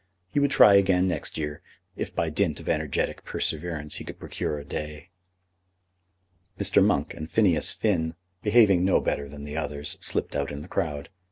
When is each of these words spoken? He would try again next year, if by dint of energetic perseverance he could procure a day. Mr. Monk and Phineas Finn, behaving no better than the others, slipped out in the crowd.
He 0.31 0.39
would 0.39 0.49
try 0.49 0.73
again 0.73 1.07
next 1.07 1.37
year, 1.37 1.61
if 1.95 2.11
by 2.15 2.31
dint 2.31 2.59
of 2.59 2.67
energetic 2.67 3.23
perseverance 3.23 3.97
he 3.97 4.03
could 4.03 4.17
procure 4.17 4.57
a 4.57 4.65
day. 4.65 5.11
Mr. 6.59 6.83
Monk 6.83 7.13
and 7.13 7.29
Phineas 7.29 7.71
Finn, 7.71 8.15
behaving 8.41 8.83
no 8.83 8.99
better 8.99 9.29
than 9.29 9.43
the 9.43 9.55
others, 9.57 9.99
slipped 10.01 10.35
out 10.35 10.49
in 10.49 10.61
the 10.61 10.67
crowd. 10.67 11.09